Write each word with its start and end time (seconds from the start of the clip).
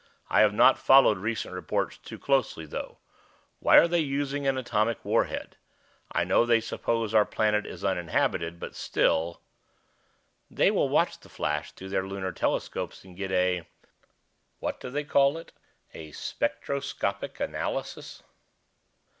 "I 0.31 0.39
have 0.39 0.51
not 0.55 0.79
followed 0.79 1.19
recent 1.19 1.53
reports 1.53 1.95
too 1.99 2.17
closely, 2.17 2.65
though. 2.65 2.97
Why 3.59 3.77
are 3.77 3.87
they 3.87 3.99
using 3.99 4.47
an 4.47 4.57
atomic 4.57 5.05
warhead? 5.05 5.57
I 6.11 6.23
know 6.23 6.43
they 6.43 6.59
suppose 6.59 7.13
our 7.13 7.23
planet 7.23 7.67
is 7.67 7.85
uninhabited, 7.85 8.59
but 8.59 8.73
still" 8.73 9.41
"They 10.59 10.71
will 10.71 10.89
watch 10.89 11.19
the 11.19 11.29
flash 11.29 11.71
through 11.73 11.89
their 11.89 12.07
lunar 12.07 12.31
telescopes 12.31 13.03
and 13.03 13.15
get 13.15 13.29
a 13.31 13.67
what 14.57 14.79
do 14.79 14.89
they 14.89 15.03
call 15.03 15.37
it? 15.37 15.51
a 15.93 16.13
spectroscopic 16.13 17.39
analysis. 17.39 18.23